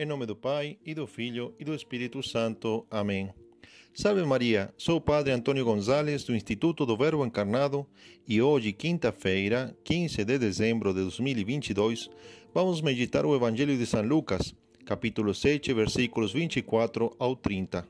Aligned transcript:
Em 0.00 0.06
nome 0.06 0.26
do 0.26 0.36
Pai, 0.36 0.78
e 0.86 0.94
do 0.94 1.08
Filho, 1.08 1.52
e 1.58 1.64
do 1.64 1.74
Espírito 1.74 2.22
Santo. 2.22 2.86
Amém. 2.88 3.30
Salve 3.92 4.24
Maria, 4.24 4.72
sou 4.78 4.98
o 4.98 5.00
Padre 5.00 5.32
Antônio 5.32 5.64
Gonzalez, 5.64 6.22
do 6.22 6.36
Instituto 6.36 6.86
do 6.86 6.96
Verbo 6.96 7.26
Encarnado, 7.26 7.84
e 8.24 8.40
hoje, 8.40 8.72
quinta-feira, 8.72 9.76
15 9.82 10.24
de 10.24 10.38
dezembro 10.38 10.94
de 10.94 11.00
2022, 11.00 12.08
vamos 12.54 12.80
meditar 12.80 13.26
o 13.26 13.34
Evangelho 13.34 13.76
de 13.76 13.84
São 13.86 14.02
Lucas, 14.02 14.54
capítulo 14.86 15.34
7, 15.34 15.72
versículos 15.72 16.32
24 16.32 17.16
ao 17.18 17.34
30. 17.34 17.84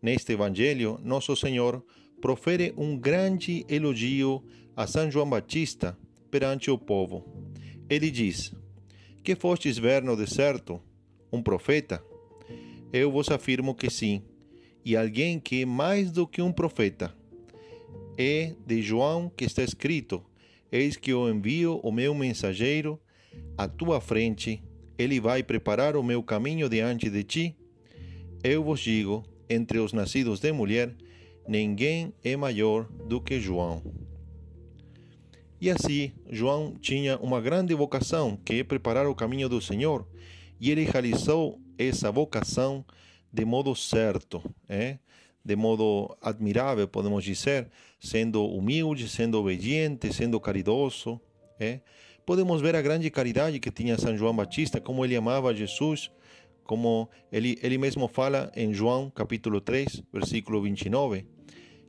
Neste 0.00 0.32
Evangelho, 0.32 0.98
Nosso 1.04 1.36
Senhor 1.36 1.84
profere 2.22 2.72
um 2.74 2.96
grande 2.96 3.66
elogio 3.68 4.42
a 4.74 4.86
São 4.86 5.10
João 5.10 5.28
Batista 5.28 5.94
perante 6.30 6.70
o 6.70 6.78
povo. 6.78 7.22
Ele 7.90 8.10
diz: 8.10 8.54
Que 9.22 9.36
fostes 9.36 9.76
ver 9.76 10.02
no 10.02 10.16
deserto? 10.16 10.80
Um 11.32 11.42
profeta? 11.42 12.04
Eu 12.92 13.10
vos 13.10 13.30
afirmo 13.30 13.74
que 13.74 13.88
sim, 13.88 14.22
e 14.84 14.96
alguém 14.96 15.40
que 15.40 15.62
é 15.62 15.66
mais 15.66 16.10
do 16.10 16.26
que 16.26 16.42
um 16.42 16.52
profeta. 16.52 17.14
É 18.18 18.54
de 18.66 18.82
João 18.82 19.32
que 19.34 19.44
está 19.44 19.62
escrito: 19.62 20.22
Eis 20.70 20.96
que 20.96 21.10
eu 21.10 21.28
envio 21.28 21.80
o 21.82 21.90
meu 21.90 22.14
mensageiro 22.14 23.00
à 23.56 23.66
tua 23.66 24.00
frente, 24.00 24.62
ele 24.98 25.18
vai 25.20 25.42
preparar 25.42 25.96
o 25.96 26.02
meu 26.02 26.22
caminho 26.22 26.68
diante 26.68 27.08
de 27.08 27.24
ti. 27.24 27.56
Eu 28.44 28.62
vos 28.62 28.80
digo: 28.80 29.24
entre 29.48 29.78
os 29.78 29.92
nascidos 29.92 30.40
de 30.40 30.52
mulher, 30.52 30.94
ninguém 31.48 32.12
é 32.22 32.36
maior 32.36 32.84
do 33.06 33.20
que 33.20 33.40
João. 33.40 33.82
E 35.60 35.70
assim, 35.70 36.12
João 36.28 36.74
tinha 36.74 37.16
uma 37.18 37.40
grande 37.40 37.72
vocação, 37.72 38.36
que 38.44 38.54
é 38.54 38.64
preparar 38.64 39.06
o 39.06 39.14
caminho 39.14 39.48
do 39.48 39.60
Senhor, 39.60 40.06
e 40.62 40.70
ele 40.70 40.84
realizou 40.84 41.60
essa 41.76 42.12
vocação 42.12 42.84
de 43.32 43.44
modo 43.44 43.74
certo, 43.74 44.40
é? 44.68 44.98
de 45.44 45.56
modo 45.56 46.16
admirável, 46.22 46.86
podemos 46.86 47.24
dizer, 47.24 47.68
sendo 47.98 48.46
humilde, 48.46 49.08
sendo 49.08 49.40
obediente, 49.40 50.14
sendo 50.14 50.38
caridoso. 50.38 51.20
É? 51.58 51.80
Podemos 52.24 52.62
ver 52.62 52.76
a 52.76 52.80
grande 52.80 53.10
caridade 53.10 53.58
que 53.58 53.72
tinha 53.72 53.98
São 53.98 54.16
João 54.16 54.36
Batista, 54.36 54.80
como 54.80 55.04
ele 55.04 55.16
amava 55.16 55.52
Jesus, 55.52 56.12
como 56.62 57.10
ele, 57.32 57.58
ele 57.60 57.76
mesmo 57.76 58.06
fala 58.06 58.52
em 58.54 58.72
João 58.72 59.10
capítulo 59.10 59.60
3, 59.60 60.00
versículo 60.12 60.62
29. 60.62 61.26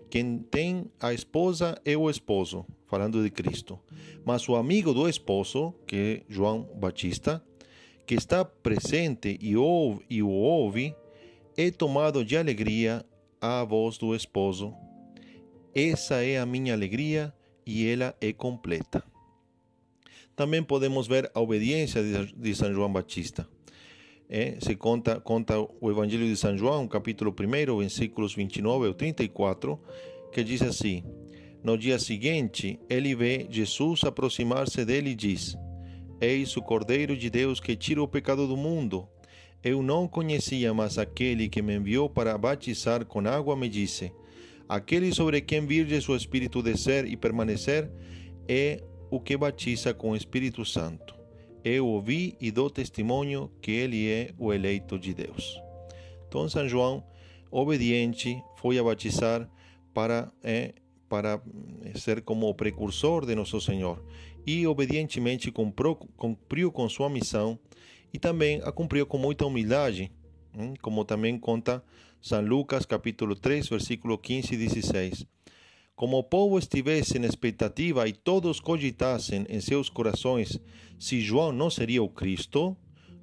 Quem 0.09 0.39
tem 0.39 0.85
a 0.99 1.13
esposa 1.13 1.80
é 1.85 1.95
o 1.95 2.09
esposo, 2.09 2.65
falando 2.87 3.21
de 3.21 3.30
Cristo. 3.30 3.80
Mas 4.25 4.49
o 4.49 4.55
amigo 4.55 4.95
do 4.95 5.08
esposo, 5.08 5.75
que 5.85 6.23
é 6.27 6.33
João 6.33 6.67
Batista, 6.75 7.43
que 8.05 8.15
está 8.15 8.43
presente 8.43 9.37
e, 9.41 9.55
ouve, 9.55 10.05
e 10.09 10.21
o 10.21 10.29
ouve, 10.29 10.95
é 11.55 11.71
tomado 11.71 12.23
de 12.25 12.35
alegria 12.35 13.05
à 13.39 13.63
voz 13.63 13.97
do 13.97 14.15
esposo. 14.15 14.73
Essa 15.73 16.23
é 16.23 16.37
a 16.37 16.45
minha 16.45 16.73
alegria 16.73 17.33
e 17.65 17.87
ela 17.87 18.15
é 18.19 18.33
completa. 18.33 19.03
Também 20.35 20.63
podemos 20.63 21.07
ver 21.07 21.29
a 21.33 21.39
obediência 21.39 22.01
de 22.35 22.55
São 22.55 22.73
João 22.73 22.91
Batista. 22.91 23.47
É, 24.29 24.57
se 24.59 24.75
conta, 24.75 25.19
conta 25.19 25.59
o 25.59 25.91
Evangelho 25.91 26.25
de 26.25 26.35
São 26.35 26.57
João, 26.57 26.87
capítulo 26.87 27.35
1, 27.37 27.77
versículos 27.77 28.33
29 28.33 28.87
ao 28.87 28.93
34, 28.93 29.79
que 30.31 30.43
diz 30.43 30.61
assim: 30.61 31.03
No 31.63 31.77
dia 31.77 31.99
seguinte, 31.99 32.79
ele 32.89 33.13
vê 33.15 33.45
Jesus 33.49 34.03
aproximar-se 34.03 34.83
dele 34.85 35.11
e 35.11 35.15
diz: 35.15 35.55
Eis 36.22 36.56
o 36.56 36.61
Cordeiro 36.61 37.17
de 37.17 37.30
Deus 37.30 37.59
que 37.59 37.75
tira 37.75 38.02
o 38.02 38.08
pecado 38.08 38.47
do 38.47 38.56
mundo. 38.56 39.08
Eu 39.64 39.81
não 39.81 40.08
conhecia, 40.08 40.73
mas 40.73 40.97
aquele 40.97 41.47
que 41.47 41.61
me 41.61 41.75
enviou 41.75 42.09
para 42.09 42.38
batizar 42.38 43.05
com 43.05 43.20
água 43.28 43.55
me 43.55 43.70
disse: 43.70 44.11
Aquele 44.67 45.14
sobre 45.14 45.42
quem 45.42 45.66
virge 45.66 46.11
o 46.11 46.16
Espírito 46.16 46.61
descer 46.61 47.05
e 47.05 47.15
permanecer 47.15 47.89
é 48.48 48.83
o 49.10 49.20
que 49.20 49.37
batiza 49.37 49.93
com 49.93 50.11
o 50.11 50.15
Espírito 50.15 50.65
Santo. 50.65 51.15
Eu 51.64 51.87
ouvi 51.87 52.36
e 52.42 52.52
dou 52.52 52.70
testemunho 52.70 53.49
que 53.61 53.71
ele 53.71 54.10
é 54.10 54.33
o 54.37 54.52
eleito 54.52 54.99
de 54.99 55.14
Deus. 55.14 55.61
Então, 56.27 56.49
São 56.49 56.67
João, 56.67 57.04
obediente, 57.52 58.42
foi 58.58 58.77
a 58.80 58.83
batizar 58.83 59.48
para, 59.93 60.32
eh, 60.43 60.73
para 61.13 61.39
ser 61.93 62.23
como 62.23 62.51
precursor 62.55 63.23
de 63.23 63.35
Nosso 63.35 63.61
Senhor. 63.61 64.03
E 64.47 64.65
obedientemente 64.65 65.51
cumpriu, 65.51 65.95
cumpriu 65.95 66.71
com 66.71 66.89
sua 66.89 67.07
missão 67.07 67.59
e 68.11 68.17
também 68.17 68.59
a 68.63 68.71
cumpriu 68.71 69.05
com 69.05 69.19
muita 69.19 69.45
humildade, 69.45 70.11
hum, 70.57 70.73
como 70.81 71.05
também 71.05 71.37
conta 71.37 71.83
São 72.19 72.41
Lucas 72.41 72.83
capítulo 72.83 73.35
3, 73.35 73.69
versículo 73.69 74.17
15 74.17 74.55
e 74.55 74.57
16. 74.57 75.27
Como 75.95 76.17
o 76.17 76.23
povo 76.23 76.57
estivesse 76.57 77.19
na 77.19 77.27
expectativa 77.27 78.07
e 78.07 78.11
todos 78.11 78.59
cogitassem 78.59 79.45
em 79.47 79.61
seus 79.61 79.89
corações 79.89 80.59
se 80.97 81.21
João 81.21 81.51
não 81.51 81.69
seria 81.69 82.01
o 82.01 82.09
Cristo, 82.09 82.75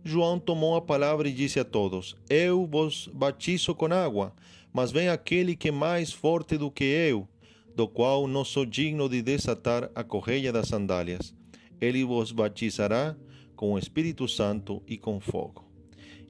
João 0.05 0.39
tomou 0.39 0.77
a 0.77 0.81
palavra 0.81 1.29
e 1.29 1.33
disse 1.33 1.59
a 1.59 1.65
todos: 1.65 2.17
Eu 2.29 2.69
vos 2.69 3.11
batizo 3.13 3.75
com 3.75 3.87
água, 3.87 4.33
mas 4.73 4.93
vem 4.93 5.09
aquele 5.09 5.57
que 5.57 5.71
é 5.71 5.73
mais 5.73 6.13
forte 6.13 6.57
do 6.57 6.71
que 6.71 6.85
eu, 6.85 7.29
do 7.75 7.89
qual 7.89 8.27
não 8.27 8.45
sou 8.45 8.65
digno 8.67 9.09
de 9.09 9.23
desatar 9.23 9.91
a 9.95 10.05
correia 10.05 10.53
das 10.53 10.69
sandálias. 10.69 11.35
Ele 11.81 12.05
vos 12.05 12.33
batizará 12.33 13.17
com 13.57 13.73
o 13.73 13.79
Espírito 13.79 14.27
Santo 14.29 14.83
e 14.87 14.97
com 14.97 15.21
fogo. 15.21 15.71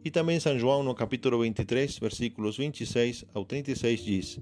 E 0.04 0.10
também 0.10 0.40
São 0.40 0.58
João, 0.58 0.82
no 0.82 0.94
capítulo 0.94 1.42
23, 1.42 1.98
versículos 1.98 2.56
26 2.56 3.24
ao 3.34 3.44
36, 3.44 4.04
diz: 4.04 4.40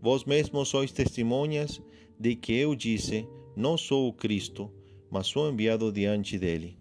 Vós 0.00 0.24
mesmos 0.24 0.68
sois 0.68 0.92
testemunhas 0.92 1.80
de 2.18 2.36
que 2.36 2.52
eu 2.52 2.74
disse: 2.74 3.26
Não 3.56 3.78
sou 3.78 4.08
o 4.08 4.12
Cristo, 4.12 4.70
mas 5.10 5.26
sou 5.26 5.50
enviado 5.50 5.90
diante 5.90 6.38
dele. 6.38 6.76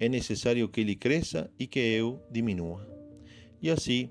É 0.00 0.08
necessário 0.08 0.68
que 0.68 0.80
ele 0.80 0.96
cresça 0.96 1.50
e 1.58 1.66
que 1.66 1.78
eu 1.78 2.20
diminua. 2.30 2.88
E 3.60 3.70
assim, 3.70 4.10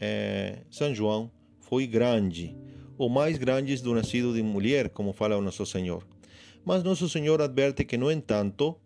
é, 0.00 0.64
São 0.70 0.94
João 0.94 1.30
foi 1.60 1.86
grande, 1.86 2.56
o 3.00 3.08
mais 3.08 3.38
grande 3.38 3.74
do 3.76 3.94
nascido 3.94 4.34
de 4.34 4.42
mulher, 4.42 4.90
como 4.90 5.14
fala 5.14 5.34
o 5.34 5.40
nosso 5.40 5.64
Senhor. 5.64 6.06
Mas 6.62 6.82
nosso 6.82 7.08
Senhor 7.08 7.40
adverte 7.40 7.82
que, 7.82 7.96
no 7.96 8.10
entanto, 8.10 8.76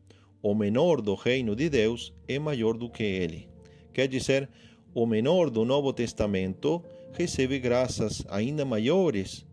o 0.41 0.55
menor 0.55 1.01
do 1.01 1.17
reino 1.17 1.57
de 1.57 1.69
Deus 1.69 2.15
é 2.29 2.39
maior 2.39 2.75
do 2.75 2.89
que 2.89 3.03
ele. 3.03 3.49
Quer 3.93 4.07
dizer, 4.07 4.49
o 4.95 5.05
menor 5.05 5.51
do 5.51 5.65
Novo 5.65 5.93
Testamento 5.93 6.81
recebe 7.13 7.59
graças 7.59 8.25
ainda 8.29 8.65
maiores. 8.65 9.45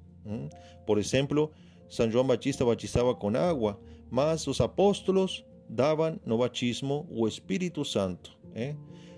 Por 0.86 1.00
exemplo, 1.00 1.52
São 1.90 2.12
João 2.12 2.28
Batista 2.28 2.64
batizava 2.64 3.16
com 3.16 3.30
água, 3.30 3.82
mas 4.12 4.46
os 4.46 4.62
apóstolos 4.62 5.44
davam 5.68 6.20
no 6.24 6.38
batismo 6.38 7.08
o 7.10 7.28
Espírito 7.28 7.84
Santo. 7.84 8.38
Eh? 8.54 8.76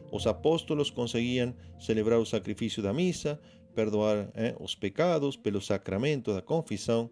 Os 0.09 0.25
apóstolos 0.25 0.89
conseguiam 0.89 1.53
celebrar 1.77 2.19
o 2.19 2.25
sacrifício 2.25 2.81
da 2.81 2.93
missa, 2.93 3.37
perdoar 3.73 4.29
eh, 4.35 4.55
os 4.59 4.75
pecados 4.75 5.35
pelo 5.35 5.61
sacramento 5.61 6.33
da 6.33 6.41
confissão 6.41 7.09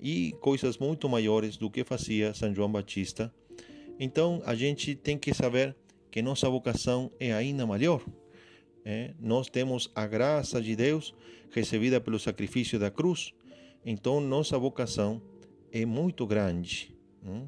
e 0.00 0.32
coisas 0.40 0.78
muito 0.78 1.08
maiores 1.08 1.56
do 1.56 1.70
que 1.70 1.84
fazia 1.84 2.34
São 2.34 2.54
João 2.54 2.70
Batista. 2.70 3.32
Então 3.98 4.42
a 4.44 4.54
gente 4.54 4.94
tem 4.94 5.18
que 5.18 5.34
saber 5.34 5.76
que 6.10 6.22
nossa 6.22 6.48
vocação 6.48 7.10
é 7.20 7.32
ainda 7.32 7.66
maior. 7.66 8.02
É, 8.84 9.12
nós 9.20 9.48
temos 9.48 9.90
a 9.94 10.06
graça 10.06 10.60
de 10.60 10.74
Deus 10.74 11.14
recebida 11.50 12.00
pelo 12.00 12.18
sacrifício 12.18 12.78
da 12.78 12.90
cruz, 12.90 13.34
então 13.84 14.20
nossa 14.20 14.58
vocação 14.58 15.20
é 15.70 15.84
muito 15.84 16.26
grande. 16.26 16.94
Hum? 17.24 17.46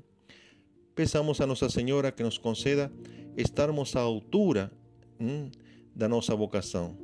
Peçamos 0.95 1.41
a 1.41 1.47
Nossa 1.47 1.71
Senhora 1.71 2.13
que 2.13 2.23
nos 2.23 2.37
conceda 2.37 2.93
estarmos 3.35 3.97
à 3.97 4.01
altura 4.01 4.71
hum, 5.19 5.51
da 5.95 6.07
nossa 6.07 6.37
vocação, 6.37 6.97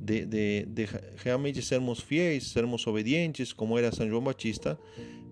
de, 0.00 0.24
de, 0.24 0.66
de, 0.66 0.86
realmente 1.16 1.62
sermos 1.62 2.00
fiéis, 2.00 2.48
sermos 2.48 2.86
obedientes, 2.86 3.52
como 3.52 3.78
era 3.78 3.92
São 3.92 4.08
João 4.08 4.22
Batista, 4.22 4.78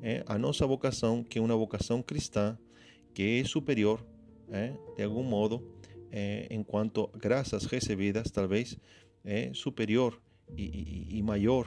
é, 0.02 0.22
a 0.26 0.38
nossa 0.38 0.66
vocação, 0.66 1.22
que 1.22 1.38
é 1.38 1.42
uma 1.42 1.56
vocação 1.56 2.02
cristã, 2.02 2.58
que 3.14 3.40
é 3.40 3.44
superior, 3.44 4.04
é, 4.50 4.72
de 4.96 5.02
algum 5.02 5.22
modo, 5.22 5.62
eh, 6.12 6.46
enquanto 6.50 7.10
graças 7.18 7.64
recebidas, 7.66 8.30
talvez, 8.30 8.78
é 9.24 9.52
superior 9.52 10.20
e, 10.56 10.62
e, 11.10 11.18
e, 11.18 11.22
maior, 11.22 11.66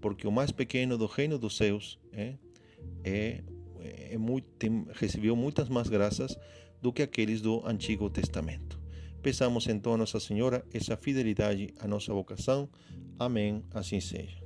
porque 0.00 0.26
o 0.26 0.32
mais 0.32 0.52
pequeno 0.52 0.96
do 0.96 1.06
reino 1.06 1.38
dos 1.38 1.56
céus 1.56 1.98
é, 2.12 2.34
é, 3.02 3.42
é 4.10 4.18
muito, 4.18 4.46
tem, 4.58 4.86
recebeu 4.92 5.34
muitas 5.34 5.68
mais 5.68 5.88
graças 5.88 6.38
do 6.80 6.92
que 6.92 7.02
aqueles 7.02 7.40
do 7.40 7.66
Antigo 7.66 8.08
Testamento. 8.08 8.83
Peçamos 9.24 9.66
então 9.68 9.94
a 9.94 9.96
Nossa 9.96 10.20
Senhora 10.20 10.62
essa 10.70 10.98
fidelidade 10.98 11.72
à 11.80 11.88
nossa 11.88 12.12
vocação. 12.12 12.68
Amém. 13.18 13.64
Assim 13.72 13.98
seja. 13.98 14.43